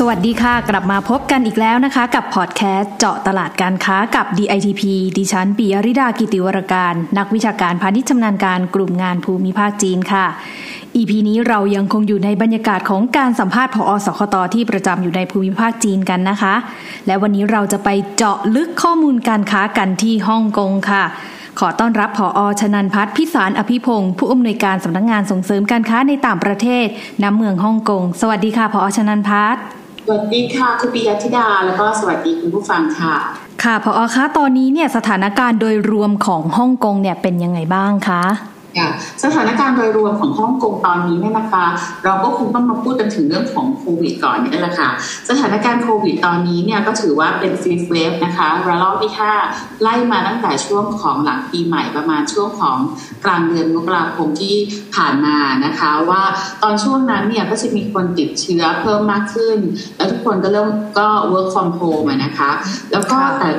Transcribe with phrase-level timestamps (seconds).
[0.00, 4.82] สวัสดีค่ะ กลับมาพบกันอีกแล้วนะคะ กับพอดแคสต์เจาะตลาดการค้ากับ DITP
[5.16, 10.26] ดิฉันปียริดากิติวรการ นักวิชาการพาณิชย์ชำนาญการกลุ่มงานภูมิภาคจีนค่ะ
[10.96, 16.54] EP นี้เรายังคงอยู่ในบรรยากาศของการสัมภาษณ์ผอสคตที่ประจำอยู่ในภูมิภาคจีนกันนะคะ
[17.06, 21.04] และวันนี้เราจะไปเจาะลึกข้อมูลการค้ากันที่ฮ่องกงค่ะ
[21.60, 26.86] ขอต้อนรับผอชนันพัฒน์พิสารอภิพงศ์ผู้อำนวยการสำนักงงานส่งเสริมการค้าในต่างประเทศ
[27.22, 29.75] น้ำเมืองฮ่องกง สวัสดีค่ะผอชนันพัฒน์
[30.10, 33.14] วัสดีค่ะคุณปิยธิดาแล้วก็สวัสดีคุณผู้ฟังค่ะ
[33.62, 38.22] ค่ะพอคะตอนนี้เนี่ยสถานการณ์โดยรวมของฮ่องกงเนี่ยเป็นยังไงบ้างคะ
[39.24, 41.64] สถานการณ์โดยรวมของฮ่องกงตอนนี้เนี่ยนะคะ
[42.04, 44.88] เราก็คงต้องมาพูดกันถึงเรื่องของโควิดก่อนนี่แหละค่ะ
[45.28, 49.32] สถานการณ์โควิดตอนนี้เนี่ยก็ถือว่าเป็นฟิฟเวฟนะคะระลอกที่ห้า
[49.82, 52.78] ไล่มาตั้งแต่ช่วงของหลังปีใหม่ประมาณช่วงของ
[53.24, 54.56] กลางเดือนมกราคมที่
[54.96, 56.22] ผ่านมานะคะ ว่า
[56.62, 59.58] ตอนช่วงนั้นเนี่ยก็จะมีคนติดเชื้อเพิ่มมากขึ้น
[59.96, 62.50] แล้วทุกคนก็เริ่มก็ work from home นะคะ
[62.92, 63.50] แล้วก็แต่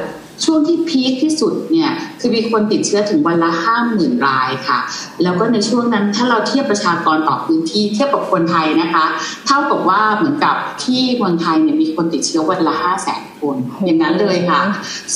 [0.45, 4.79] ช่วงที่พีคที่สุดเนี่ยคือมีคนติดเชื้อถึงวันละห้าหมื่นรายค่ะ
[5.23, 9.05] แล้วก็ในช่วงนั้นถ้าเราเทียบประชากรต่อพื้นที่เทียบกับคนไทยนะคะ
[9.47, 14.61] เท่ากับว่าเหมือนกับที่เมืองไทยเนี่ยมีคนติดเชื้อวันละห้าแสนคนอย่างนั้นเลยค่ะ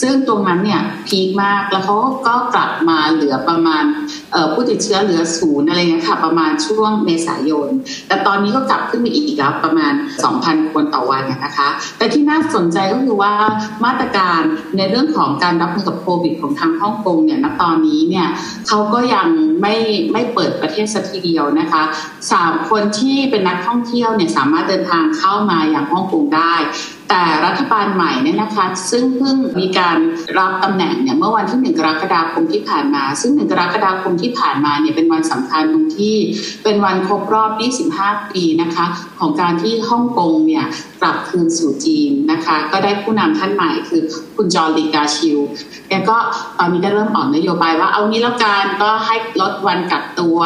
[0.01, 1.95] ซึ่งตรงนั้นเนี่ยพีคมากแล้วเขา
[2.27, 3.83] ก็กลับมาเหลือประมาณ
[4.53, 7.69] ผู้ติดเชื้อเหลือศูนย์อะไรเงี้ยค่ะ ประมาณช่วงเมษายน
[8.07, 9.93] แต่ตอนนี้ก็กลับขึ้นไปอีกแล้วประมาณ
[10.33, 13.33] 2,000 คนต่อวันนะคะ แต่ที่น่าสนใจก็คือว่า
[13.85, 14.41] มาตรการ
[14.77, 18.27] ในเรื่องของการรับมือกับโควิดของทางฮ่องกงเนี่ยณตอนนี้เนี่ย
[18.67, 19.27] เขาก็ยัง
[19.61, 19.75] ไม่
[20.13, 21.83] ไม่เปิดประเทศสักทีเดียวนะคะ
[22.31, 26.55] สามคนที่เป็นนักท่องเที่ยวเนี่ยสามารถเดินทางเข้ามาอย่างฮ่องกงได้
[27.11, 29.97] แต่รัฐบาลใหม่เนี่ยนะคะซึ่งเพิ่งมีการ
[30.37, 36.15] รับตำแหน่งเนี่ยเมื่อวันที่หนึ่งกรกฎาคมที่ผ่านมา ซึ่งหนึ่งกรกฎาคมที่ผ่านมาเนี่ยเป็นวันสำคัญตรงที่
[36.63, 37.51] เป็นวันครบรอบ
[37.97, 38.85] 25 ปีนะคะ
[39.19, 40.65] ของการที่ฮ่องกงเนี่ย
[41.01, 44.01] กลับคืนสู่จีนนะคะก็ได้ผู้นำท่านใหม่คือ
[44.35, 45.39] คุณจอร์ลีกาชิล
[45.89, 46.17] แกก็
[46.59, 50.39] ตอนนี้ได้เริ่มออกนโยบายว่าเอางี้แล้วกันก็ให้ลดวันกักตัว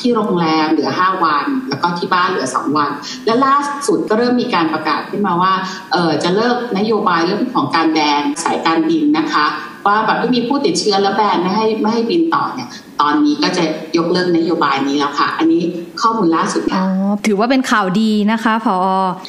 [0.00, 2.90] ที่โรงแรมเหลือ 5 วัน แล้วก็ที่บ้านเหลือ 2 วัน
[3.26, 3.56] และล่า
[3.86, 5.52] สุดก็เริ่มมีการประกาศขึ้นมาว่า
[5.92, 9.46] เออจะเลิกนโยบายเรื่องของการแบนสายการบินนะคะ
[9.86, 12.68] ว่าแบบที่มีผู้ติดเชื้อแล้วแบนไม่ให้ไม่ให้บินต่อเนี่ย
[13.00, 13.64] ตอนนี้ก็จะ
[13.96, 15.62] ยกเลิกนโยบายนี้แล้วค่ะ อันนี้
[16.00, 16.82] ข้อมูลล่าสุดค่ะ
[17.26, 18.76] ถือว่าเป็นข่าวดีนะคะพอ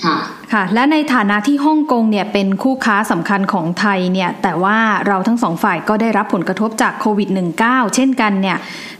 [0.06, 0.18] ค่ะ
[0.54, 4.78] ค่ะ และในฐานะที่ฮ่องกงเนี่ยเป็นคู่ค้าสำคัญของไทยเนี่ย แต่ว่า
[5.08, 7.30] เราทั้งสองฝ่ายก็ได้รับผลกระทบจากโควิด
[7.62, 8.58] -19 เช่นกันเนี่ย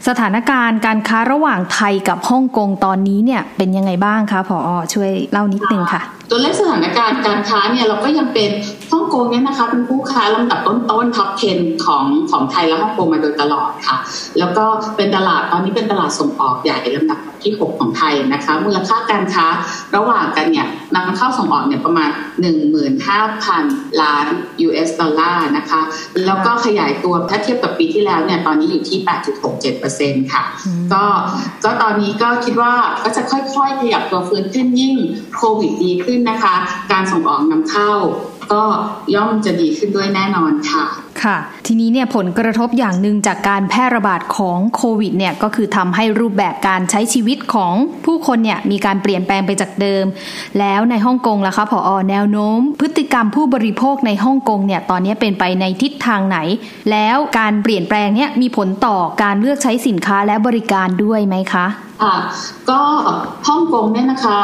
[0.08, 6.02] สถานการณ์การค้าระหว่างไทยกับฮ่องกงตอนนี้เนี่ยเป็นยังไงบ้างคะพอช่วยเล่านิดนึงค่ะ
[6.34, 8.50] ตัวเลขสถานการณ์การค้าเนี่ยเราก็ยังเป็น
[8.92, 13.96] ฮ่องกงเนี่ยนะคะเป็นผู้ค้าลำดับต้นๆท็อป 10 ของของไทยและฮ่องกงมาโดยตลอดค่ะ
[14.38, 14.64] แล้วก็
[14.96, 19.46] เป็นตลาดตอนนี้เป็นตลาดส่งออกใหญ่ลำดับที่ 6 ของไทยนะคะมูลค่าการค้า
[19.96, 20.66] ระหว่างกันเนี่ย
[20.96, 22.10] นำเข้าส่งออกเนี่ยประมาณ
[22.84, 24.26] 15,000 ล้าน
[24.66, 25.80] US ดอลลาร์นะคะ
[26.26, 28.98] แล้วก็ขยายตัวถ้าเทียบกับปีที่แล้วเนี่ยตอนนี้อยู่ที่
[29.64, 30.42] 8.67%ค่ะ
[30.92, 31.04] ก็
[31.64, 34.94] ก็ตอนนี้ก็คิดว่าก็จะค่อยๆ ขยับตัวฟื้นขึ้นยิ่ง
[35.36, 36.54] โควิดดีขึ้นนะคะ
[36.92, 37.92] การส่งออกนำเข้า
[38.52, 38.62] ก็
[39.14, 40.84] ย่อมจะดีขึ้นด้วยแน่นอนค่ะ
[41.24, 47.74] ค่ะ ทีนี้เนี่ยผลกระทบอย่างหนึ่งจากการแพร่ระบาดของโควิดเนี่ยก็คือทำให้รูปแบบการใช้ชีวิตของ
[48.04, 50.04] ผู้คนเนี่ยมีการเปลี่ยนแปลงไปจากเดิม
[50.58, 56.38] แล้วในฮ่องกงล่ะคะผอแนวโน้ม พฤติกรรมผู้บริโภคในฮ่องกงเนี่ยตอนนี้เป็นไปในทิศทางไหน
[56.90, 61.66] แล้วการเปลี่ยนแปลงเนี่ยมีผลต่อการเลือกใช้สินค้าและบริการด้วยไหมคะ
[62.02, 62.16] ค่ะ
[62.70, 62.82] ก็
[63.48, 64.38] ฮ่องกงเนี่ยนะคะ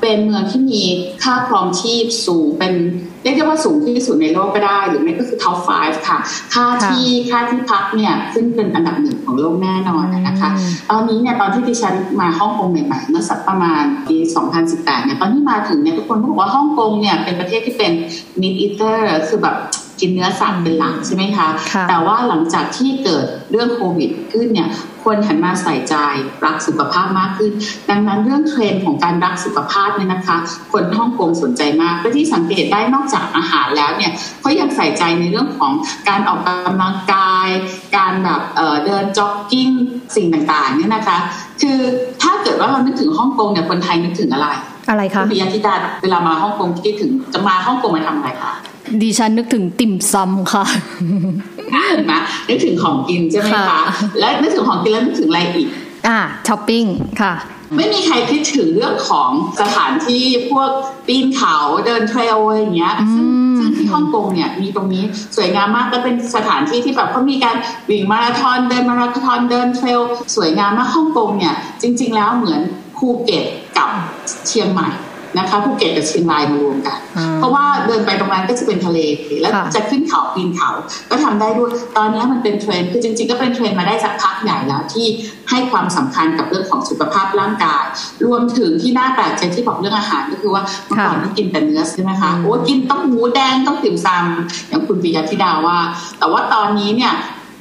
[0.00, 0.82] เป็นเมืองที่มี
[1.22, 2.74] ค่าครองชีพสูงเป็น
[3.22, 6.18] เรียกได้ว่าสูงที่สุดในโลกก็ได้ หรือไม่ก็คือ top 5 ค่ะ
[6.54, 10.50] ค่าที่ค่าที่พักเนี่ยขึ้นเป็นอันดับหนึ่งของโลกแน่นอนนะคะ
[10.90, 14.16] ตอนนี้เนี่ยตอนที่ดิฉันมาฮ่องกงใหม่ๆเมื่อสักประมาณปี
[14.62, 17.92] 2018เนี่ยตอนที่มาถึงเนี่ยทุกคนบอกว่าฮ่องกงเนี่ยเป็นประเทศที่เป็น
[18.40, 18.96] mid eater
[19.28, 19.56] คือแบบ
[20.02, 21.48] กินเนื้อสัตว์เป็นหลักใช่ไหมคะ
[21.88, 24.68] แต่ว่าหลังจากที่เกิดเรื่องโควิดขึ้นเนี่ย
[25.02, 25.94] ควรหันมาใส่ใจ
[26.44, 27.52] รักสุขภาพมากขึ้น
[27.90, 30.36] ดังนั้นเรื่องเทรนด์ของการรักสุขภาพเนี่ยนะคะ
[30.72, 35.72] คนฮ่องกงสนใจมากและที่สังเกตได้นอกจากอาหารแล้วเนี่ยเขายังใส่ใจในเรื่องของ
[36.08, 37.48] การออกกำลังกาย
[37.96, 39.68] การแบบเดินจ็อกกิ้ง
[40.16, 41.18] สิ่งต่างๆเนี่ยนะคะ
[41.62, 41.78] คือ
[42.22, 44.48] ถ้าเกิดว่าเรานึกถึงฮ่องกงเนี่ยคนไทยนึกถึงอะไร
[44.90, 48.52] อะไรคะปิยธิดาเวลามาฮ่องกงคิดถึงจะมาฮ่องกงมาทำอะไรคะ
[49.02, 50.64] ดิฉันนึกถึงติ่มซำค่ะ
[51.88, 52.12] เห็นไหม
[52.48, 53.80] นึกถึงของกินใช่ไหมคะ
[54.20, 55.68] และนึกถึงของกินแล้วนึกถึงอะไรอีก
[56.06, 56.84] อ่าช้อปปิ้ง
[57.22, 57.34] ค่ะ
[57.76, 59.30] ไม่มีใครคิดถึงเรื่องของ
[59.60, 60.70] สถานที่พวก
[61.06, 61.56] ปีนเขา
[61.86, 63.26] เดิน trail อะไรอย่างเงี้ยซึ่ง
[63.58, 65.04] ซึ่งที่ฮ่องกงเนี่ยมีตรงนี้
[65.36, 67.56] สวยงามมากและเป็นสถานที่ที่แบบเขามีการ
[67.90, 70.00] วิ่งมาราธอนเดินมาราธอนเดิน trail
[70.36, 72.60] สวยงามมากฮ่องกงเนี่ยจริง ๆ แล้วเหมือน
[72.96, 73.44] ภูเก็ต
[73.78, 73.90] กับ
[74.48, 74.88] เชียงใหม่
[75.38, 76.98] นะคะภูเก็ตกับเชียงรายมารวมกัน
[77.36, 78.98] เพราะว่าเดินไปตรงนั้นก็จะเป็นทะเล
[79.40, 80.70] แล้วจะขึ้นเขาปีนเขา
[81.10, 85.06] ก็ทำได้ด้วย ตอนนี้มันเป็นเทรนด์คือจริงๆ ก็เป็นเทรนด์มาได้สักพักใหญ่แล้วที่
[85.50, 87.84] ให้ความสำคัญกับเรื่องของสุขภาพร่างกาย
[88.24, 95.78] รวมถึงที่น่าแปลกใจที่บอกเรื่องอาหารก็คือว่าเมื่อก่อนที่กินแต่เนื้อใช่ไหมคะโอ้กินต้องหมูแดงต้องติ่มซำอย่างคุณปิยธิดาว่า
[96.18, 97.12] แต่ว่าตอนนี้เนี่ย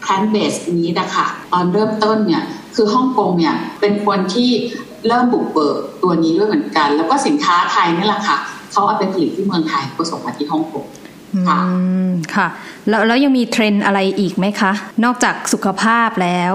[0.02, 2.44] plant-based meat นะคะตอนเริ่มต้นเนี่ย
[2.76, 4.50] คือฮ่องกงเนี่ยเป็นคนที่
[5.08, 8.38] เริ่มบุกเบิก ตัวนี้ด้วยเหมือนกัน แล้วก็สินค้าไทยนี่แหละค่ะ
[8.72, 10.86] เขาเอาไปผลิตที่เมืองไทยก็ส่งมาที่ฮ่องกง
[11.50, 11.60] ค่ะ
[12.36, 12.48] ค่ะ
[12.90, 14.72] แล้วแล้วยังมีเทรนด์อะไรอีกไหมคะ
[15.04, 16.54] นอกจากสุขภาพแล้ว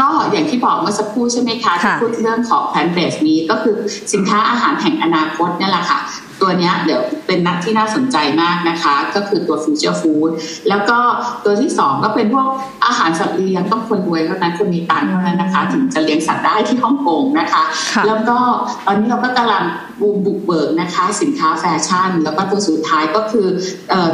[0.00, 3.74] ก็อย่างที่บอกเมื่อสักครู่ใช่ไหมคะที่พูดเรื่องของ plant-based meat ก็คือ
[4.12, 5.98] สินค้าอาหารแห่งอนาคตนี่แหละค่ะ
[6.40, 10.30] ตัวนี้เดี๋ยวเป็นนักที่น่าสนใจมากนะคะ ก็คือตัว future food
[10.68, 10.98] แล้วก็
[11.44, 12.46] ตัวที่สองก็เป็นพวก
[12.86, 17.62] อาหารสัตว์เลี้ยงต้องคนรวยเท่านั้นคนมีตังค์เท่านั้นนะคะ ถึงจะเลี้ยงสัตว์ได้ที่ฮ่องกงนะคะ
[18.06, 18.38] แล้วก็
[18.86, 19.64] ตอนนี้เราก็กำลัง
[20.00, 23.46] บูมบุกเบิกนะคะ สินค้าแฟชั่น แล้วก็ตัวสุดท้ายก็คือ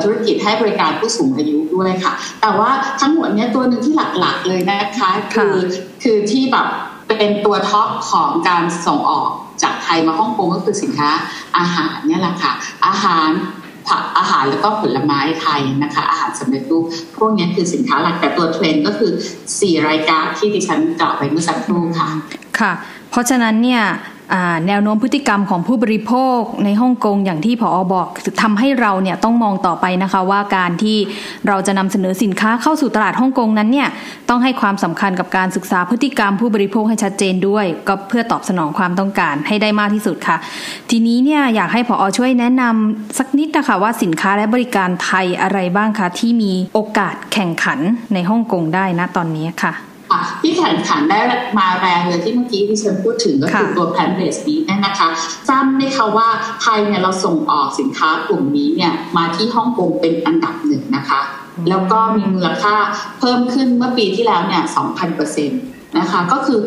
[0.02, 2.12] ธุรกิจให้บริการผู้สูงอายุด้วยค่ะ
[2.42, 2.70] แต่ว่า
[3.00, 5.56] ทั้งหมดนี้ตัวหนึ่งที่หลักๆเลยนะคะ คือ
[6.02, 6.66] คือที่แบบ
[7.18, 9.30] เป็นตัว top ของการส่งออก
[9.62, 11.10] จากไทยมาฮ่องกงก็คือสินค้า
[11.58, 12.52] อาหารเนี่ยแหละค่ะ
[12.86, 13.28] อาหาร
[13.88, 16.84] ผักอาหารแล้วก็ผลไม้ไทยนะคะ อาหารสำเร็จรูป
[17.16, 19.12] พวกนี้คือสินค้าหลักแต่ตัวเทรนด์ก็คือ
[19.50, 22.08] 4 รายการที่ดิฉันกล่าวไปเมื่อสักครู่ค่ะ
[22.58, 22.72] ค่ะ
[23.10, 23.82] เพราะฉะนั้นเนี่ย
[24.66, 28.08] แนวโน้มพฤติกรรมของผู้บริโภคในฮ่องกงอย่างที่ผออบอก
[28.42, 30.98] ทำให้เราเนี่ยต้องมองต่อไปนะคะว่าการที่
[31.48, 33.88] เราจะนำเสนอสินค้าเข้าสู่ตลาดฮ่องกงนั้นเนี่ย
[34.28, 40.36] ต้องให้ความสำคัญกับการศึกษาพฤติกรรมผู้บริโภคให้ชัดเจนด้วย ก็เพื่อตอบสนองความต้องการให้ได้มากที่สุดค่ะ
[40.90, 47.78] ทีนี้เนี่ยอยากให้ผออช่วยแนะนำสักนิดนะคะว่าสินค้าและบริการไทยอะไรบ้างคะที่มีโอกาสแข่งขัน
[48.14, 49.89] ในฮ่องกงได้นะตอนนี้ค่ะ
[50.42, 51.18] ที่แข่งขันได้
[51.58, 55.08] มาแรงเลยที่เมื่อกี้ที่ฉันพูดถึงก็คือตัวแพนเบสนี้นะคะ
[55.48, 56.28] ทราบไหมคะว่า
[56.62, 61.20] ไทยเนี่ยเราส่งออกสินค้ากลุ่มนี้เนี่ยมาที่ฮ่องกงเป็นอันดับหนึ่งนะคะ
[61.70, 62.74] แล้วก็มีมูลค่า
[63.20, 65.60] เพิ่มขึ้นเมื่อปีที่แล้วเนี่ย2,000เปอร์เซ็นต์
[65.98, 66.60] นะคะก็คือ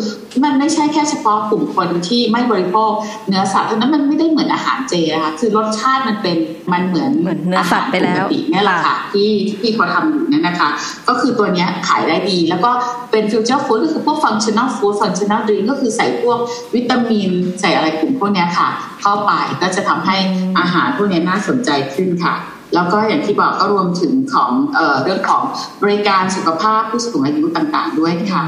[0.43, 2.91] มันไม่ใช่แค่เฉพาะกลุ่มคนที่ไม่บริโภค
[3.27, 6.37] เนื้อสัตว์เท่านั้นมันไม่ได้เหมือนอาหารเจนะคะคือรสชาติมันเป็น
[6.71, 9.29] มันเหมือนเหมือนเนื้อสัตว์ไปแล้วนี่แหละค่ะที่
[9.61, 10.69] ที่เขาทำอยู่นั่นนะคะ
[11.07, 12.71] ก็คือตัวนี้ขายได้ดี แล้วก็
[13.11, 16.39] เป็น future food ก็คือพวก functional food functional drink ก็คือใส่พวก
[16.75, 17.31] วิตามิน
[17.61, 18.67] ใส่อะไรกลุ่มพวกนี้ค่ะ
[19.01, 19.31] เข้าไป
[19.61, 20.17] ก็จะทำให้
[20.59, 22.35] อาหารพวกนี้น่าสนใจขึ้นค่ะ
[22.73, 25.43] แล้วก็อย่างที่บอกก็รวมถึงของเออเรื่องของ
[25.83, 28.43] บริการสุขภาพผู้สูงอายุต่างๆด้วยค่ะ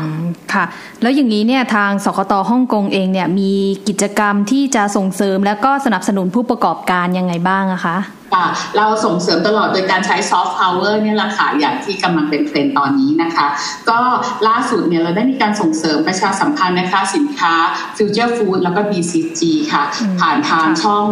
[0.53, 0.65] ค่ะ
[1.01, 3.53] แล้วอย่างนี้เนี่ยทางสกตฮ่องกงเองเนี่ยมี
[3.87, 7.97] กิจกรรมที่จะส่งเสริมและก็สนับสนุนผู้ประกอบการยังไงบ้างอะคะ
[8.33, 8.47] ค่ะ
[8.77, 13.47] เราส่งเสริมตลอดโดยการใช้ซอฟต์พาวเวอร์เนี่ยแหละค่ะอย่างที่กำลังเป็นเทรนตอนนี้นะคะ
[13.89, 13.99] ก็
[14.47, 17.53] ล่าสุดเนี่ยเราได้มีการส่งเสริมประชาสัมพันธ์นะคะสินค้า
[17.97, 19.41] Future Food แล้วก็ BCG
[19.73, 19.83] ค่ะ
[20.21, 21.05] ผ่านทางช่อง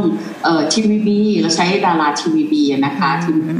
[0.43, 3.09] เอ่อทีวีบีเราใช้ดาราทีวีบีนะคะ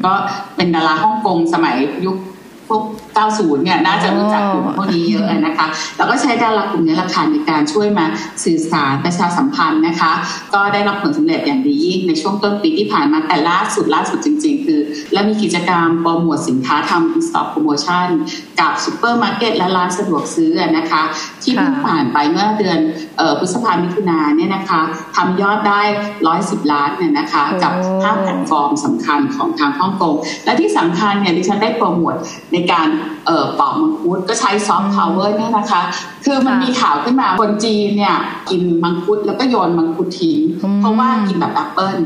[0.06, 0.14] ก็
[0.56, 1.76] เป็นดาราฮ่องกงสมัย
[2.06, 2.33] ยุคพ
[2.76, 2.84] วก
[3.24, 8.06] 90 เนี่ยน่าจะรู้จักกลุ่มพวกนี้เยอะนะคะ แล้วก็ใช้ดารากลุ่มนี้หละค่ะในการช่วยมา
[8.44, 10.12] สื่อสารประชาสัมพันธ์นะคะ
[10.54, 14.80] ก็ได้รับผลสำเร็จอย่างดียิ่งในช่วงต้นปีที่ผ่านมาแต่ล่าสุดล่าสุดจริง ๆ คือ
[15.14, 18.08] และมีกิจกรรมโปรโมทสินค้าทำ in-store promotion
[18.60, 21.02] กับซูเปอร์มาร์เก็ตและร้านสะดวกซื้อนะคะ
[21.44, 22.80] ที่เพิ่งผ่านไปเมื่อเดือน
[23.40, 24.82] พฤษภาคมมิถุนาเนี่ยนะคะ
[25.16, 25.82] ทำยอดได้
[26.28, 30.16] 110 ล้านเนี่ยนะคะกับ5แพลตฟอร์มสำคัญของทางฮ่องกง
[30.46, 32.16] และที่สำคัญเนี่ยดิฉันได้โปรโมท
[32.54, 32.88] ในการ
[33.26, 35.82] เอ่อปอกมังคุดก็ใช้ soft power เนี่ยนะคะ
[36.26, 38.16] คือมันมีข่าวขึ้นมาคนจีนเนี่ย
[38.50, 40.40] กินมังคุดแล้วก็โยนมังคุดทิ้ง
[40.80, 41.98] เพราะว่ากินแบบแอปเปิ้ล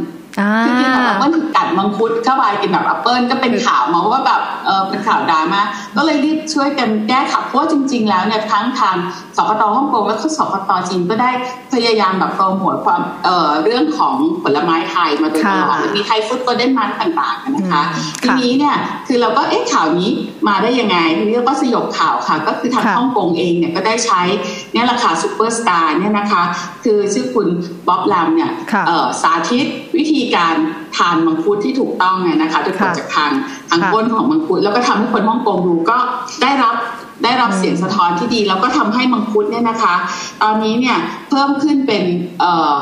[0.65, 5.61] คือกินแบบแอปเปิ้ลกัดมังคุดเข้าไปกินแบบแอปเปิ้ลก็เป็นข่าวมาว่าแบบเออเป็นข่าวดราม่า
[5.97, 8.95] ก็เลยรีบช่วยกันแก้ข่าวเพราะว่าจริง ๆ แล้วเนี่ยทั้งทาง
[9.37, 11.29] สกตฮ่องกงและก็สกตจีนก็ได้
[11.73, 17.81] พยายามแบบโปรโมทความเอ่อเรื่องของผลไม้ไทยมาโดยตลอดมี Thai Fruits Golden Month ต่างๆนะคะ
[18.23, 18.75] ทีนี้เนี่ย
[19.07, 20.09] คือเราก็เอ๊ะข่าวนี้
[20.47, 24.21] มาได้ยังไงทีนี้ก็สยบข่าวค่ะ ก็คือทางฮ่องกงเองเนี่ยก็ได้ใช้
[24.73, 26.43] เนี่ยราคาซูเปอร์สตาร์เนี่ยนะคะ
[26.83, 27.47] คือชื่อคุณ
[27.87, 28.51] บ๊อบลามเนี่ย
[29.21, 29.65] สาธิต
[29.97, 30.55] วิธีการ
[30.95, 33.31] ทานมังคุดที่ถูกต้องไงนะคะโดยผลจากทาง
[33.69, 35.97] ทางก้นของมังคุดแล้วก็ทำให้คนฮ่องกงดูก็
[36.41, 36.75] ได้รับ
[37.23, 39.95] ได้รับเสียงสะท้อนที่ดี แล้วก็ทำให้มังคุดเนี่ยนะคะ
[40.43, 40.97] ตอนนี้เนี่ย
[41.29, 42.03] เพิ่มขึ้นเป็น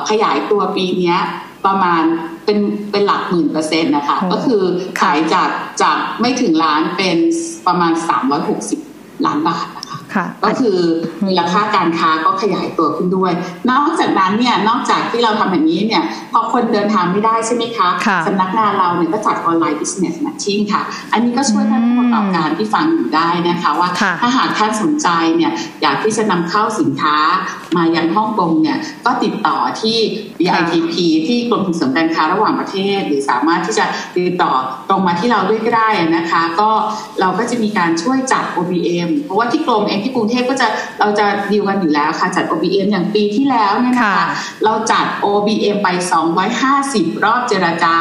[0.10, 1.16] ขยายตัวปีนี้
[1.66, 2.04] ประมาณ
[2.46, 2.60] เป็น
[2.92, 4.62] เป็นหลักหมื่นเปอร์เซ็นต์นะคะ ก็คือ
[5.02, 5.50] ขายจาก
[5.82, 7.18] จากไม่ถึงล้านเป็น
[7.68, 7.92] ประมาณ
[8.60, 9.66] 360 ล้านบาท
[10.44, 10.78] ก็คือ
[11.26, 13.32] มูลค่าการค้าก็ขยายตัวขึ้นด้วย
[13.70, 17.90] นอกจากนั้นเนี่ยนอกจากที่เราทำแบบนี้เนี่ยพอคนเดินทางไม่ได้ใช่ไหมคะ
[18.28, 20.82] สำนักงานเราเนี่ยก็จัดออนไลน์ business matching ค่ะ
[21.14, 23.90] อันนี้ก็ช่วยท่านผู้ประกอบการที่ฟังอยู่ได้นะคะว่า
[24.22, 25.08] ถ้าหากท่านสนใจ
[25.38, 27.18] เนี่ยอยากที่จะนำเข้าสินค้า
[27.76, 29.98] มายังฮ่องกงเนี่ยก็ติดต่อที่
[30.40, 30.94] DITP
[31.28, 34.54] ที่กรมส่งเสริมการค้าระหว่างประเทศ หรือสามารถที่จะติดต่อ
[34.90, 36.70] ตรงมาที่เราด้วยก็ได้นะคะ ก็
[37.20, 40.68] เราก็จะมีการช่วยจัด OBM เพราะว่าที่กรมเองที่กรุงเทพก็จะ
[41.00, 44.28] เราจะดีลกันอยู่แล้วค่ะจัด OBM อย่างปีที่แล้วเนี่ยนะคะ
[44.66, 45.88] เราจัด OBM ไป
[46.56, 47.96] 250 รอบเจราจา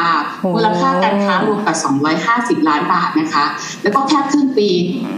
[0.55, 1.75] มูลค่าการค้ารวมกับ
[2.61, 3.45] 250 ล้านบาทนะคะ
[3.83, 4.69] แล้วก็แค่ครึ่งปี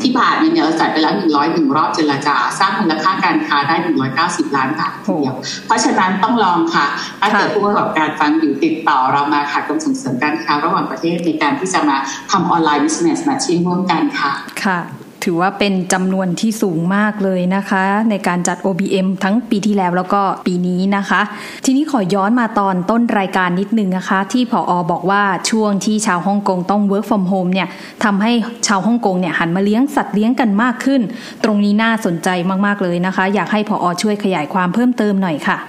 [0.01, 1.13] ที่ผ่านมาเนี่ยเราจัดไปแล้ว
[1.43, 3.75] 101 รอบเจราจา สร้างมูลค่าการค้าได้
[4.17, 6.85] 190 ล้านบาททีเดียวเพราะฉะนั้นต้องลองค่ะ
[7.21, 11.97] ถ้าเกิดผู้ประกอบการฟังอยู่ติดต่อเรามาค่ะกรมส่งเสริมการค้าระหว่างประเทศในการที่จะมา
[12.31, 14.31] ทำออนไลน์ business matching ร่วมกันค่ะ
[14.65, 14.79] ค่ะ
[15.23, 21.21] ถือว่าเป็นจำนวนที่สูงมากเลยนะคะ ในการจัด OBM ทั้งปีที่แล้วแล้วก็ปีนี้นะคะ
[21.65, 27.67] ทีนี้ขอย้อนมาตอนต้นรายการนิดนึงนะคะ ที่ผออบอกว่าช่วงที่ชาวฮ่องกงต้อง work from home เนี่ย
[28.03, 28.31] ทำให้
[28.67, 31.01] ชาวฮ่องกงเนี่ยหันมาเลี้ยงสัตว์เลี้ยงกันมากขึ้น
[31.43, 32.29] ตรงนี้น่าสนใจ
[32.65, 35.59] มากๆเลยนะคะ อยากให้ผออช่วยขยายความเพิ่มเติมหน่อยค่ะ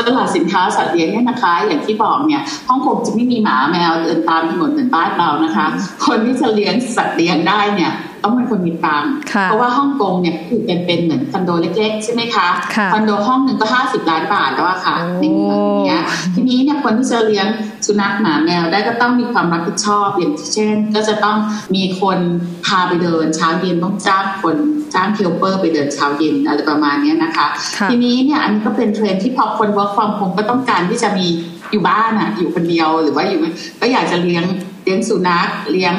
[0.00, 5.66] ตลาดสินค้าสัตว์เลี้ยงเนี่ยนะคะ อย่างที่บอกเนี่ยฮ่องกงจะไม่มีหมาแมวเดินตามถนนเหมือนบ้านเรานะคะ
[6.06, 7.92] คนที่จะเลี้ยงสัตว์เลี้ยงได้เนี่ย
[8.24, 9.12] ต้องเป็นคนมีตังค์
[9.44, 12.48] เพราะว่าฮ่องกงเนี่ยคือเป็นเป็นเหมือนคอนโดเล็กๆ ใช่ไหมคะ
[12.92, 16.02] คอนโดห้องหนึ่งก็ห้าสิบล้านบาทแล้วอะค่ะในเมืองเนี้ย
[16.34, 17.46] ทีนี้เนี่ยคนที่จะเลี้ยง
[17.86, 21.36] สุนัขหมาแมวได้ก็ต้องมีความรับผิดชอบอย่างเช่น ก็จะต้อง
[21.74, 22.18] มีคน
[22.66, 24.56] พาไปเดินเช้าเย็นต้องจ้างคน
[24.94, 27.46] จ้างเทลเปอร์ไปเดินเช้าเย็นอะไรประมาณนี้นะคะ
[27.90, 31.26] ทีนี้เนี่ยอันนี้ก็เป็นเทรนที่พอคน work from home ก็ต้องการที่จะมี
[31.72, 33.40] อยู่บ้านอะอยู่คนเดียวหรือว่าอยู่
[33.80, 34.44] ก็อยากจะเลี้ยง
[34.84, 35.94] เลี้ยงสุนัขเลี้ยง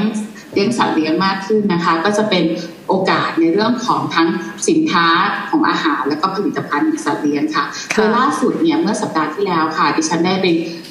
[0.56, 2.46] เลี้ยงสัตว์เลี้ยงมากขึ้นนะคะ ก็จะเป็น
[2.88, 4.28] โอกาสในเรื่องของทั้ง
[4.70, 5.08] สินค้า
[5.50, 10.46] ของอาหาร และก็ผลิตภัณฑ์สัตว์เลี้ยงค่ะโดยล่าสุดเนี่ยเมื่อสัปดาห์ที่แล้วค่ะ ดิฉันได้ไป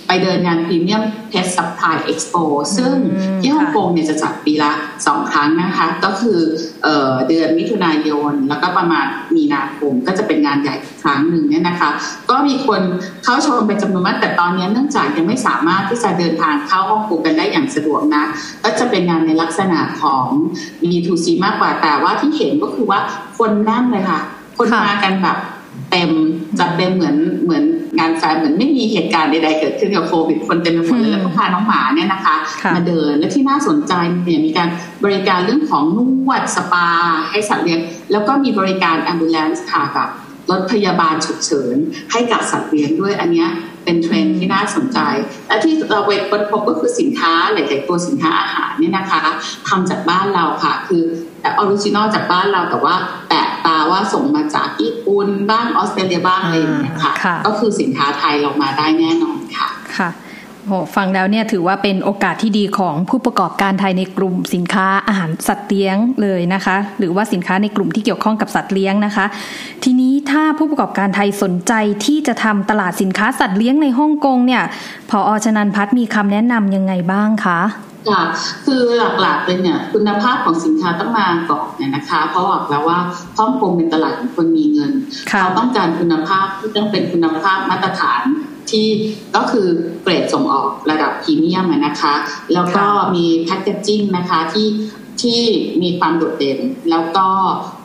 [0.07, 2.35] ไปเดินงาน Premium Pet Supplies Expo
[2.77, 2.95] ซึ่ง
[3.41, 4.73] ที่ฮ่องกงเนี่ยจะจัดปีละ
[5.07, 6.39] สองครั้งนะคะ ก็คือ
[6.83, 9.07] เดือนมิถุนายน แล้วก็ประมาณ
[9.37, 11.91] มีนาคมก็จะเป็นงานใหญ่ครั้งหนึ่งเนี่ยนะคะ
[12.31, 12.81] ก็มีคน
[13.25, 18.25] เข้าชมเป็นจำนวนมากแต่ตอนนี้เนื่องจากยังไม่สามารถที่จะเดินทางเข้าฮ่องกงกันได้อย่างสะดวกนะ
[18.65, 20.27] ก็จะเป็นงานในลักษณะของ
[20.83, 23.01] B2C มากกว่าแต่ว่าที่เห็นก็คือว่า
[23.39, 24.21] คนแน่นเลยค่ะ
[24.59, 25.39] คนมากันแบบ
[25.91, 26.11] เต็ม
[26.59, 27.65] จัดเต็มเหมือนเหมือน
[27.99, 32.37] งานแฟนเหมือนไม่มีเหตุการณ์ใดๆเกิดขึ้นกับโควิดคนเต็มไปหมดเลยแล้วก็พาน้องหมาเนี่ยนะคะ
[32.75, 33.93] มาเดินและที่น่าสนใจ
[34.25, 34.69] เนี่ยมีการ
[35.05, 35.99] บริการเรื่องของน
[36.29, 36.89] วดสปา
[37.31, 37.81] ให้สัตว์เลี้ยง
[38.13, 40.09] แล้วก็มีบริการแอมบูเลนส์ค่ะกับ
[40.51, 41.77] รถพยาบาลฉุกเฉิน
[42.13, 43.47] ให้กับสัตว์เลี้ยงด้วยอันนี้
[43.85, 44.99] เป็นเทรนที่น่าสนใจ
[45.49, 49.23] และที่เราไปค้นพบก็คือสินค้าหลายๆตัวสินค้าอาหารเนี่ยนะคะ
[49.69, 51.03] ทำจากบ้านเราค่ะ คือ
[51.41, 52.95] แต่ original จากบ้านเราแต่ว่า
[53.29, 57.13] แต่ แต่ว่าส่งมาจากญี่ปุ่นบ้างออสเตรเลียบ้างอะไรอย่างเงี้ยค่ะ
[57.47, 59.69] ก็คือสินค้าไทยเรามาได้แน่นอนค่ะ
[59.99, 60.11] ค่ะ
[60.69, 69.27] โอ้ฟังแล้วเนี่ยถือว่าเป็นโอกาสที่ดีของผู้ประกอบการไทยในกลุ่มสินค้าอาหารสัตว์เลี้ยงเลยนะคะ หรือว่าสินค้าในกลุ่มที่เกี่ยวข้องกับสัตว์เลี้ยงนะคะ
[69.85, 71.73] ทีนี้ถ้าผู้ประกอบการไทยสนใจ
[72.05, 74.63] ที่จะทำตลาดสินค้าสัตว์เลี้ยงในฮ่องกงเนี่ย
[75.11, 77.61] พออชนันพัฒมีคำแนะนำยังไงบ้างคะ
[78.11, 78.23] ค่ะ
[78.67, 78.83] คือ
[79.21, 82.99] หลักๆเลยเนี่ยคุณภาพของสินค้าต้องมาก่อนเนี่ยนะคะ เพราะบอกแล้วว่า
[83.39, 84.93] ฮ่องกงเป็นตลาดของคนมีเงิน
[85.29, 88.23] เขาต้องการคุณภาพที่ต้องเป็นคุณภาพมาตรฐาน
[88.71, 88.87] ที่
[89.37, 89.69] ก็คือ
[90.03, 92.15] เกรดส่งออกระดับพรีเมียมนะคะ
[92.55, 94.69] แล้วก็มีแพคเกจจิ้งนะคะที่
[95.23, 95.41] ที่
[95.83, 96.59] มีความโดดเด่น
[96.91, 97.27] แล้วก็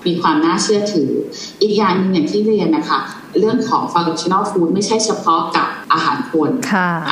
[0.05, 1.09] มีความน่าเชื่อถือ
[1.61, 2.99] อีกอย่างหนึ่งอย่างที่เรียนนะคะ
[3.39, 6.51] เรื่องของ functional food ไม่ใช่เฉพาะกับอาหารคน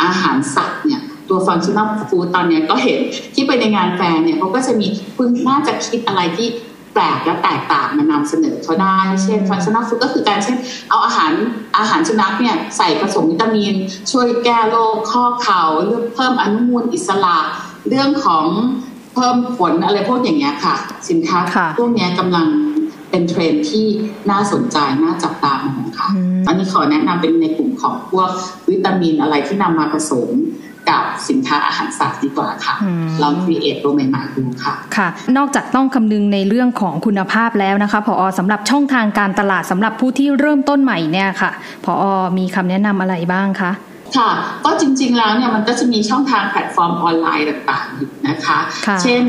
[0.01, 2.99] อาหารสัตว์เนี่ย ตัว functional food ตอนนี้ก็เห็น
[3.35, 6.47] ที่ไปในงานแฟร์เนี่ยเขาก็จะมีคุณน่าจะคิดอะไรที่
[6.93, 10.57] แปลกและแตกต่างมานำเสนอเขาได้ เช่น functional food ก็คือการเช่น
[10.89, 11.31] เอาอาหาร
[11.77, 13.73] อาหารสุนัขเนี่ยใส่ผสมวิตามิน
[14.11, 17.37] ช่วยแก้โรคข้อเข่าเรื่องเพิ่มอนุมูลอิสระ
[17.89, 18.45] เรื่องของ
[19.15, 20.75] เพิ่มผลอะไรพวกอย่างเงี้ยค่ะ
[21.09, 21.39] สินค้า
[21.77, 22.47] พวกนี้กำลัง
[23.11, 23.85] เป็นเทรนด์ที่
[24.31, 26.09] น่าสนใจน่าจับตามองค่ะ
[26.47, 28.29] อันนี้ขอแนะนำเป็นในกลุ่มของพวก
[28.69, 30.29] วิตามินอะไรที่นำมาผสม
[30.89, 32.75] กับสินค้าอาหารสัตว์ดีกว่าค่ะ
[33.21, 41.51] ลอง create ตัวใหม่ๆดูค่ะค่ะ นอกจากต้องคำนึงในเรื่องของคุณภาพแล้วนะคะพอสำหรับช่องทางการตลาดสำหรับผู้ที่เริ่มต้นใหม่เนี่ยค่ะ
[41.85, 41.93] พอ
[42.37, 43.71] มีคำแนะนำอะไรบ้างคะ
[44.17, 44.31] ค่ะ
[44.65, 48.59] ก็จริงๆแล้วเนี่ยมันก็จะมีช่องทางแพลตฟอร์มออนไลน์ต่างๆอยู่นะคะ
[49.03, 49.23] เช่น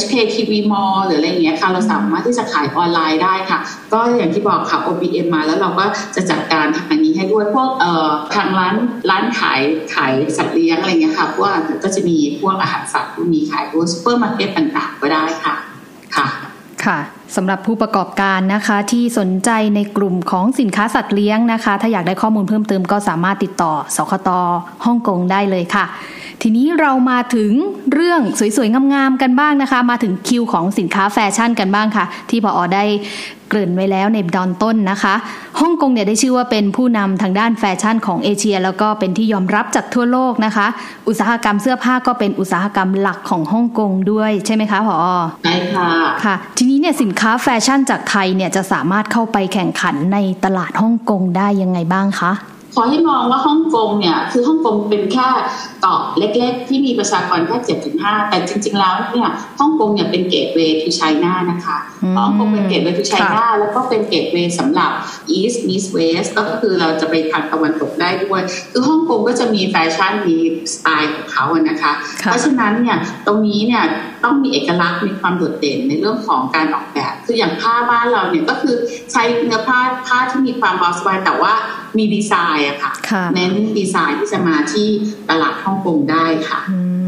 [0.00, 3.58] HKTV Mall หรืออะไรเงี้ยค่ะเราสามารถที่จะขายออนไลน์ได้ค่ะ
[3.92, 5.84] ก็อย่างที่บอกค่ะ OBM มาแล้วเราก็
[6.16, 8.74] จะจัดการทางนี้ให้ด้วยพวกเอ่อทางร้าน
[9.10, 9.60] ร้านขาย
[9.94, 11.50] ขายสัตว์เลี้ยงอะไรเงี้ยค่ะพวก
[11.84, 15.54] ก็จะมีพวกอาหารสัตว์มีขายพวกซูเปอร์มาร์เก็ตต่างๆก็ได้ค่ะ
[16.16, 16.26] ค่ะ
[16.84, 16.98] ค่ะ
[17.36, 24.30] สำหรับผู้ประกอบการนะคะที่สนใจในกลุ่มของสินค้าสัตว์เลี้ยงนะคะ ถ้าอยากได้ข้อมูลเพิ่มเติมก็สามารถติดต่อสคต
[24.84, 25.84] ฮ่องกงได้เลยค่ะ
[26.42, 27.52] ทีนี้เรามาถึง
[27.92, 28.20] เรื่อง
[28.56, 32.84] สวยๆ งามๆ กันบ้างนะคะ มาถึงคิวของสินค้าแฟชั่นกันบ้างค่ะ ที่ผอได้
[33.48, 35.14] เกริ่นไว้แล้วในตอนต้นนะคะ
[35.60, 40.66] ฮ่องกงเนี่ยได้ชื่อว่าเป็นผู้นำทางด้านแฟชั่นของเอเชีย แล้วก็เป็นที่ยอมรับจากทั่วโลกนะคะ
[41.08, 44.96] อุตสาหกรรมเสื้อผ้าก็เป็นอุตสาหกรรมหลักของฮ่องกงด้วยใช่ไหมคะผอ
[45.44, 45.88] ใช่ค่ะ
[46.24, 52.32] ค่ะ ทีนี้เนี่ยสินค้าแฟชั่นจากไทยเนี่ยจะสามารถเข้าไปแข่งขันในตลาดฮ่องกงได้ยังไงบ้างคะ
[52.74, 55.28] ขอให้มองว่าฮ่องกงเนี่ย คือฮ่องกงเป็นแค่
[55.82, 59.28] เกาะเล็กๆ ที่มีประชากรแค่เจ็ดจุดห้าแต่จริง ๆ แล้วเนี่ย
[59.60, 61.78] ฮ่องกงเนี่ยเป็น gateway to China นะคะ
[62.18, 64.90] ฮ่องกงเป็น gateway to China แล้วก็เป็น gateway สำหรับ
[65.38, 68.40] East East West ก็คือเราจะไปทางตะวันตกได้ด้วย
[68.72, 70.36] คือฮ่องกงก็จะมีแฟชั่นมี
[70.74, 73.84] สไตล์ของเขาอะนะคะ เพราะฉะนั้นเนี่ยตรงนี้เนี่ย
[74.24, 78.74] ต้องมีเอกลักษณ์มีความโดดเด่นในเรื่องของการออกแบบ คืออย่างผ้าบ้านเราเนี่ยก็คือ
[79.12, 81.54] ใช้เนื้อผ้าผ้าที่มีความเบาสบายแต่ว่า
[81.98, 84.88] มีดีไซน์อะค่ะ เน้นดีไซน์ที่จะมาที่
[85.30, 86.60] ตลาดฮ่องกงได้ค่ะ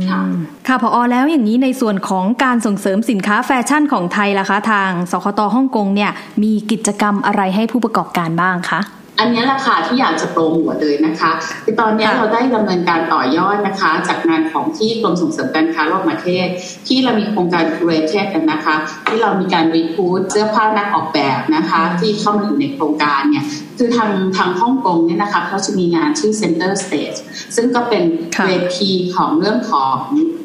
[0.08, 0.20] ค่ะ
[0.66, 6.10] ค่ะผอแล้วอย่างนี้ในส่วนของการส่งเสริมสินค้าแฟชั่นของไทยล่ะคะ ทางสคตฮ่องกงเนี่ย
[6.42, 8.80] มีกิจกรรมอะไรให้ผู้ประกอบการบ้างคะ
[9.20, 11.30] อันนี้แหละค่ะที่อยากจะโปรโมทเลยนะคะ
[11.64, 16.46] คือตอนนี้เราได้ดำเนินการต่อยอดนะคะ จากงานของที่กรมส่งเสริมการค้าระหว่างประเทศ
[16.88, 18.74] ที่เรามีโครงการเรเทสกันนะคะ
[19.08, 23.44] ที่เรามีการ recruit เสื้อผ้านักออกแบบนะคะ ที่เข้ามาอยู่ในโครงการเนี่ย
[23.78, 27.18] คือทางทางฮ่องกงเนี่ยนะคะเขาจะมีงานชื่อ Center Stage
[27.56, 28.02] ซึ่งก็เป็น
[28.46, 29.96] เวทีของเรื่องของ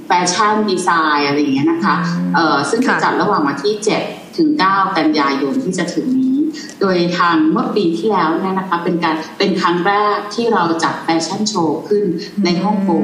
[0.08, 1.96] fashion design อะไรอย่างเงี้ยนะคะ
[2.36, 3.76] เอ่อซึ่งจะจัดระหว่างวันที่
[4.08, 6.35] 7 ถึง 9 กันยายนที่จะถึงนี้
[6.82, 12.04] โดยทางเมื่อปีที่แล้วเนี่ยนะคะเป็นการเป็นครั้งแรกที่เราจัดแฟชั่นโชว์ขึ้น
[12.46, 13.04] ในฮ่องกง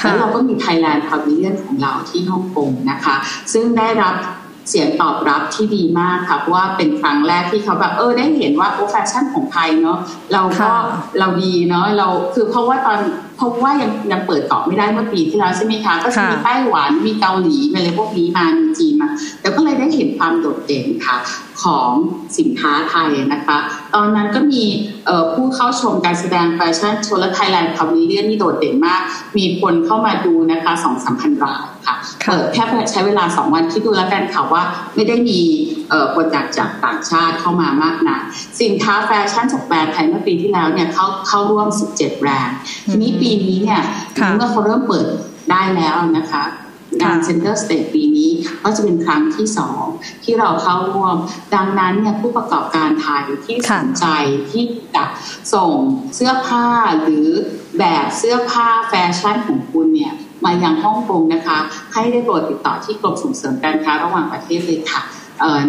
[0.00, 3.14] แล้วเราก็มี Thailand Pavilion ของเราที่ฮ่องกงนะคะ
[3.52, 4.16] ซึ่งได้รับ
[4.70, 9.98] เสียงตอบรับที่ดีมากค่ะเพราะว่าเป็นครั้งแรกที่เขาแบบเออได้เห็นว่าโอ้แฟชั่นของไทยเนาะ
[10.32, 10.70] เราก็
[11.18, 12.98] เราดีเนาะเราคือเพราะว่าตอน
[13.36, 21.16] เพราะว่ายังยังเปิดเกาะไม่ได้เมื่อปีที่แล้วใช่ไหมคะก็จะมีไต้หวันมีเกาหลีอะไรพวกนี้มามีจีนมาแต่ก็เลยได้เห็นความโดดเด่นค่ะ
[21.64, 21.90] ของ
[22.38, 23.58] สินค้าไทยนะคะ
[23.94, 24.64] ตอนนั้นก็มี
[25.34, 29.00] ผู้เข้าชมการแสดงแฟชั่นโชว์และ Thailand Pavilion นี่โดดเด่นมาก
[29.38, 31.94] มีคนเข้ามาดูนะคะสองสามพันรายค่ะ
[32.26, 34.62] เปิดแค่ใช้เวลาสองวันคิดดูแล้วกันค่ะว่า
[34.94, 35.40] ไม่ได้มี
[36.14, 38.18] คนจากจากต่างชาติเข้ามามากนะ
[38.62, 42.56] สินค้าแฟชั่นจากแบรนด์ไทยเมื่อปีที่แล้วเนี่ยเข้าเข้าร่วม 17 แบรนด์
[42.90, 43.80] ทีนี้ปีนี้เนี่ย
[44.36, 45.06] เมื่อเขาเริ่มเปิด
[45.50, 46.44] ได้แล้วนะคะ
[47.02, 48.30] งาน Center Stage ปีนี้
[48.64, 49.84] ก็จะเป็นครั้งที่สอง
[50.24, 51.16] ที่เราเข้าร่วม
[51.54, 54.06] ดังนั้นเนี่ยผู้ประกอบการไทยที่สนใจ
[54.50, 54.64] ที่
[54.96, 55.04] จะ
[55.54, 55.74] ส่ง
[56.14, 56.66] เสื้อผ้า
[57.02, 57.28] หรือ
[57.78, 60.12] แบบเสื้อผ้าแฟชั่นของคุณเนี่ย
[60.44, 61.58] มายังฮ่องกงนะคะ
[61.92, 65.02] ให้ได้โปรดติดต่อที่กรมส่งเสริมการค้าระหว่างประเทศเลยค่ะ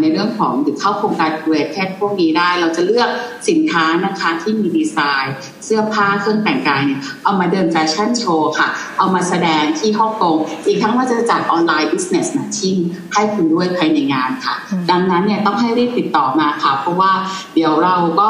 [0.01, 3.10] ในเรื่องของหรือเข้าโครงการเวทแค่พวกนี้ได้ เราจะเลือก
[3.49, 12.79] สินค้านะคะที่มีดีไซน์ เสื้อผ้าเครื่องแต่งกายเนี่ยเอามาเดินแฟชั่นโชว์ค่ะ เอามาแสดงที่ฮ่องกงอีกทั้งว่าจะจัดออนไลน์ business matching
[13.13, 14.55] ให้คุณด้วยภายในงานค่ะ
[14.91, 17.12] ดังนั้นเนี่ยต้องให้รีบติดต่อมาค่ะ เพราะว่า
[17.55, 18.29] เดี๋ยวเราก็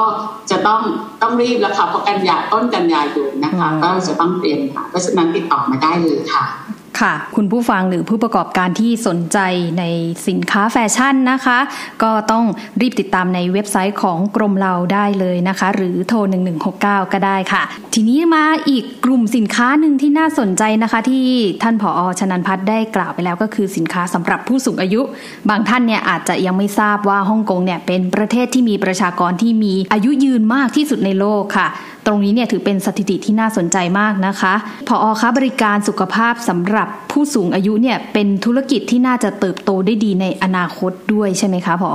[0.51, 0.81] จะต้อง
[1.21, 6.45] ต้องรีบแล้วค่ะเพราะกันยาต้นกันยายนนะคะ ก็จะต้องเตรียมค่ะเพราะฉะนั้นติดต่อมาได้เลยค่ะ
[6.99, 9.39] ค่ะ คุณผู้ฟังหรือผู้ประกอบการที่สนใจ
[9.79, 9.83] ใน
[10.27, 11.59] สินค้าแฟชั่นนะคะ
[12.03, 12.43] ก็ต้อง
[12.81, 16.17] รีบติดตามในเว็บไซต์ของกรมเราได้เลยนะคะ หรือโทร
[16.67, 21.25] 1169 ก็ได้ค่ะ ทีนี้มาอีกกลุ่มสินค้าหนึ่งที่น่าสนใจนะคะ ที่
[21.63, 25.01] ท่านผอชนันพัฒน์ได้กล่าวไปแล้วก็คือสินค้าสำหรับผู้สูงอายุ
[25.49, 31.69] บางท่านเนี่ยอาจจะยังไม่ทราบว่าฮ่องกงเนี่ยเป็นประเทศที่มีประชากรที่มีอายุยืนมากที่สุดในโลกค่ะ
[32.07, 34.53] ตรงนี้เนี่ยถือเป็นสถิติที่น่าสนใจมากนะคะ
[34.87, 41.91] พออคะบริการสุขภาพสำหรับผู้สูงอายุเนี่ยเป็นธุรกิจที่น่าจะเติบโตได้ดีในอนาคตด้วยใช่ไหมคะพอ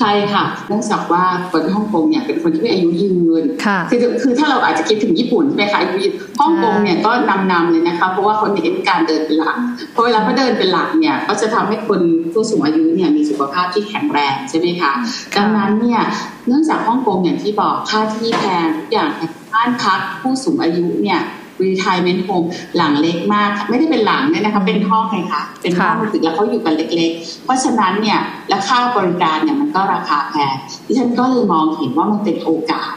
[0.00, 3.08] ใช่ค่ะเนื่องจากว่าคนฮ่องกงเนี่ยเป็นคนที่มีอายุยื
[3.42, 3.44] น
[3.90, 9.58] คือคือถ้าเราอาจจะคิดถึงญี่ปุ่นใช่ไหมคะอายุยืนฮ่องกงเนี่ยก็นำนำเลยนะคะเพราะว่าคนเน้นการเดินเป็นหลัก
[9.94, 12.00] พอเวลาเขาเดินเป็นหลักเนี่ยก็จะทำให้คน
[12.32, 14.92] ผู้สูงอายุเนี่ยมีสุขภาพที่แข็งแรงใช่ไหมคะ
[15.36, 16.00] ดังนั้นเนี่ย
[16.46, 19.10] เนื่องจากฮ่องกงอย่างที่บอกค่าที่แพงทุกอย่าง
[19.54, 21.20] บ้านพักผู้สูงอายุเนี่ย
[21.62, 22.44] รีทายเมนต์โฮม
[22.76, 28.18] หลังเล็กมาก ไม่ได้เป็นหลังเนี่ยนะคะเป็นห้องไงคะเป็นห้องตึกแล้วเขาอยู่กันเล็ก ๆ เพราะฉะนั้นเนี่ย
[28.48, 30.54] และค่าบริการเนี่ยมันก็ราคาแพง
[30.86, 32.92] ที่ฉันก็เลยมองเห็นว่ามันเป็นโอกาส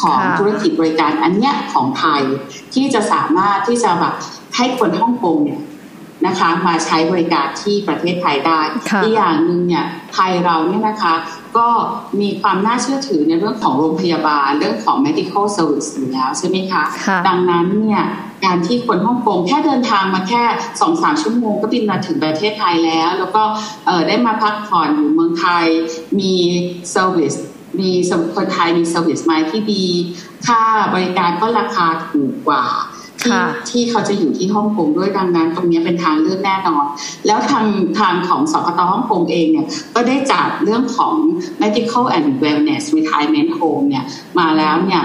[0.00, 2.22] ของธุรกิจบริการอันเนี้ยของไทย
[2.74, 4.14] ที่จะสามารถที่จะแบบ
[4.56, 5.60] ให้คนฮ่องกงเนี่ย
[6.26, 8.60] นะคะมาใช้บริการที่ประเทศไทยได้
[9.02, 11.14] อีกอย่างหนึ่งเนี่ยไทยเราเนี่ยนะคะ
[11.58, 11.68] ก็
[12.20, 16.84] มีความน่าเชื่อถือในเรื่องของโรงพยาบาล เรื่องของ medical service อยู่แล้วใช่ไหมคะ
[17.28, 18.02] ดังนั้นเนี่ย
[18.44, 20.42] การที่คนฮ่องกงแค่เดินทางมาแค่
[20.80, 23.42] สองสามชั่วโมงก็บินมาถึงประเทศไทยแล้ว แล้วก็
[24.08, 25.66] ได้มาพักผ่อนอยู่เมืองไทย
[26.18, 26.34] มี
[26.90, 27.34] service
[27.80, 27.90] มี
[28.36, 29.84] คนไทยมี service mind ที่ดี
[30.46, 30.62] ค่า
[30.94, 32.64] บริการก็ราคาถูกกว่า
[33.26, 36.84] ที่ที่เขาจะอยู่ที่ฮ่องกงด้วยดังนั้น ตรงนี้เป็นทางเลือกแน่นอน
[37.26, 37.66] แล้วทาง
[38.00, 41.14] ทางของสคตฮ่องกงเองเนี่ยก็ได้จัดเรื่องของ
[41.62, 44.04] medical and wellness retirement home เนี่ย
[44.38, 45.04] มาแล้วเนี่ย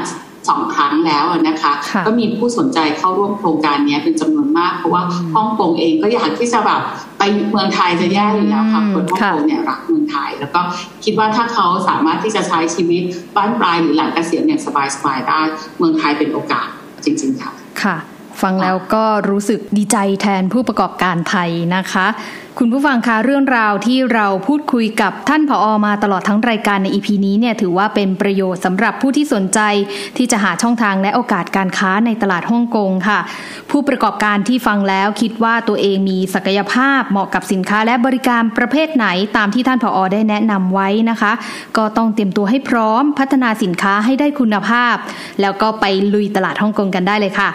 [0.49, 1.73] สองครั้งแล้วนะคะ
[2.05, 5.01] ก็มีผู้สนใจเข้าร่วมโครงการนี้เป็นจำนวนมาก เพราะว่า
[5.35, 6.81] ฮ่องกงเองก็อยากที่จะแบบ
[7.17, 10.61] ไปเมืองไทยจะแย่อยู่แล้วค่ะคนฮ่องกงเนี่ยรักเมืองไทย แล้วก็
[11.03, 13.03] คิดว่าถ้าเขาสามารถที่จะใช้ชีวิต
[13.35, 14.67] บ้านปลายหรือหลังเกษียณอย่างส
[15.05, 15.41] บายๆได้
[15.77, 16.67] เมืองไทยเป็นโอกาส
[17.05, 17.51] จริง ๆ ค่ะ
[17.83, 17.95] ค่ะ
[18.43, 22.07] ฟังแล้วก็รู้สึกดีใจแทนผู้ประกอบการไทยนะคะ
[22.59, 29.59] คุณผู้ฟังคะเรื่องราวที่เราพูดคุยกับท่านผออมาตลอดทั้งรายการในอีพีนี้เนี่ยถือว่าเป็นประโยชน์สำหรับผู้ที่สนใจ
[30.17, 33.19] ที่จะหาช่องทางและโอกาสการค้าในตลาดฮ่องกงค่ะ
[33.71, 41.31] ผู้ประกอบการที่ฟังแล้วคิดว่าตัวเองมีศักยภาพเหมาะกับสินค้าและบริการประเภทไหนตามที่ท่านผออได้แนะนำไว้นะคะ
[41.77, 44.95] ก็ต้องเตรียมตัวให้พร้อมพัฒนาสินค้าให้ได้คุณภาพ
[45.41, 47.51] แล้วก็ไปลุยตลาดฮ่องกงกันได้เลยค่ะ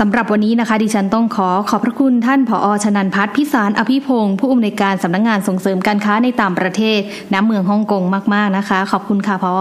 [0.00, 7.00] สำหรับวันนี้นะคะ ดิฉันต้องขอขอบพระคุณท่านผอชนันพัฒน์พิสารอภิพงศ์ผู้อำนวยการสำนักงงานส่งเสริมการค้าในต่างประเทศ
[7.32, 8.02] ณเมืองฮ่องกง
[8.34, 9.54] มาก ๆนะคะ ขอบคุณค่ะพอ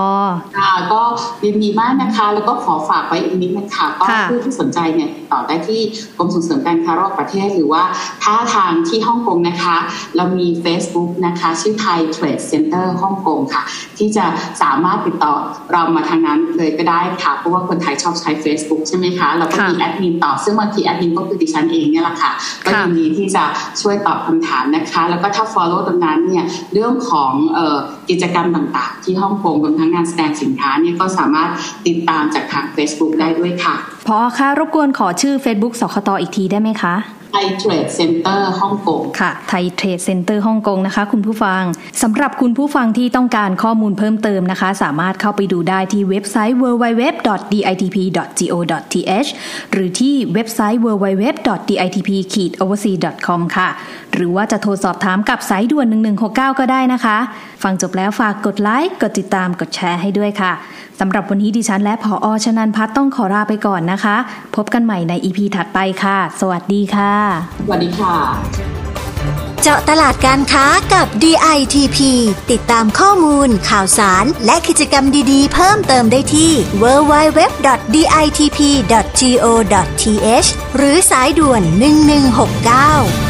[0.60, 1.02] ค่ะก็
[1.46, 5.82] ยินดีมากนะคะ แล้วก็ขอฝากไว้อีกนิดนึงค่ะก็ผู้ที่สนใจเนี่ย ต่อได้ที่
[6.18, 7.84] กรมส่งเสริมการค้าระหว่างประเทศ หรือว่า
[8.24, 9.78] ถ้าทางที่ฮ่องกงนะคะ
[10.18, 13.64] เรามี Facebook นะคะ ชื่อ Thai Trade Center Hong Kong ค่ะ
[13.98, 14.26] ที่จะ
[14.62, 15.34] สามารถติดต่อ
[15.74, 22.32] เรามาทางนั้นเลยก็ได้ค่ะ เพราะว่าคนไทยชอบใช้ Facebook ใช่ไหมคะ เราก็มีแอดมินตอบซึ่งบางทีแอดมินก็คือดิฉันเองเนี่ยแหละค่ะ
[22.66, 23.44] ก็ยินดีที่จะ
[23.82, 27.32] ช่วยตอบคำถามนะคะ แล้วก็ถ้า follow ตรงนั้นเนี่ยเรื่องของ
[28.10, 31.50] กิจกรรมต่างๆ ที่ฮ่องกงรวมทั้งงานแสดงสินค้าเนี่ยก็สามารถ
[31.88, 33.76] ติดตามจากทาง Facebook ได้ด้วยค่ะ
[34.08, 36.96] ผอคะรบกวนขอชื่อ Facebook สคตอีกทีได้ไหมคะ
[37.34, 41.62] Thai Trade Center Hong Kongค่ะ Thai Trade Center Hong Kong นะคะ คุณผู้ฟัง
[42.02, 49.30] สำหรับคุณผู้ฟังที่ต้องการข้อมูลเพิ่มเติมนะคะ สามารถเข้าไปดูได้ที่เว็บไซต์ www.ditp.go.th
[49.72, 53.70] หรือที่เว็บไซต์ www.ditp-oversea.com ค่ะ
[54.14, 55.88] หรือว่าจะโทรสอบถามกับสายด่วน
[56.24, 57.18] 1169 ก็ได้นะคะ
[57.64, 60.52] ฟังจบแล้วฝากกดไลค์ กดติดตาม กดแชร์ให้ด้วยค่ะ
[61.00, 64.16] สำหรับวันนี้ดิฉันและผออชนันพัฒต้องขอลาไปก่อนนะคะ
[64.56, 67.14] พบกันใหม่ในอีพีถัดไปค่ะ สวัสดีค่ะ
[67.66, 68.16] สวัสดีค่ะ
[69.64, 71.98] เจาะตลาดการค้ากับ DITP
[72.52, 76.52] ติดตามข้อมูล ข่าวสาร และกิจกรรมดีๆ เพิ่มเติมได้ที่
[76.84, 77.60] www.ditp.go.th
[80.78, 83.29] หรือสายด่วน 1169